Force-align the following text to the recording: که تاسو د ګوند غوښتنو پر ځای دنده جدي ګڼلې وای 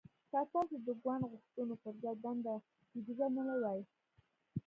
که 0.29 0.39
تاسو 0.53 0.75
د 0.87 0.89
ګوند 1.03 1.23
غوښتنو 1.31 1.75
پر 1.83 1.93
ځای 2.03 2.15
دنده 2.23 2.53
جدي 2.93 3.13
ګڼلې 3.19 3.55
وای 3.61 3.81